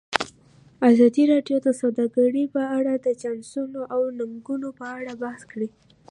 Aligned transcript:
ازادي 0.89 1.23
راډیو 1.33 1.57
د 1.63 1.67
سوداګري 1.81 2.43
په 2.55 2.61
اړه 2.77 2.93
د 2.97 3.07
چانسونو 3.21 3.81
او 3.93 4.01
ننګونو 4.19 4.69
په 4.79 4.85
اړه 4.97 5.13
بحث 5.23 5.41
کړی. 5.51 5.69